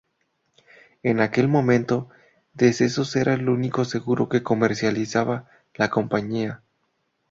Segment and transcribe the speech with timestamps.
[1.03, 2.09] En aquel momento
[2.55, 6.63] decesos era el único seguro que comercializaba la compañía.